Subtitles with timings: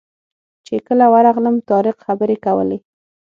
[0.65, 2.77] چې کله ورغلم طارق خبرې کولې.